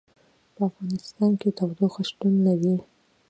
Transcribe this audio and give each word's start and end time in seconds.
په 0.53 0.61
افغانستان 0.69 1.31
کې 1.39 1.49
تودوخه 1.57 2.01
شتون 2.09 2.33
لري. 2.47 2.75